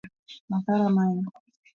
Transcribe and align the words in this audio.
Laka 0.49 0.71
rama 0.79 1.01
ahinya 1.03 1.27